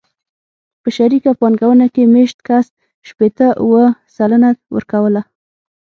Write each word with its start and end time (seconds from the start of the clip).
په 0.81 0.87
شریکه 0.97 1.31
پانګونه 1.39 1.85
کې 1.93 2.03
مېشت 2.13 2.37
کس 2.47 2.65
شپېته 3.07 3.47
اووه 3.61 3.85
سلنه 4.15 4.49
ورکوله. 4.75 5.21